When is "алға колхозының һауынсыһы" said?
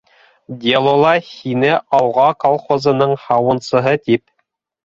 1.99-3.95